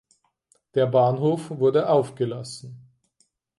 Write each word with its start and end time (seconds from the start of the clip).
Der 0.73 0.87
Bahnhof 0.87 1.51
wurde 1.51 1.87
aufgelassen. 1.87 2.89